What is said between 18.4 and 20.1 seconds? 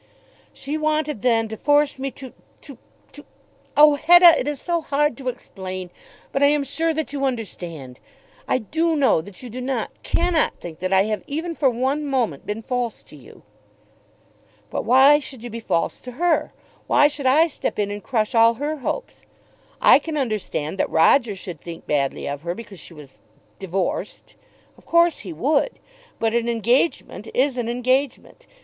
her hopes? I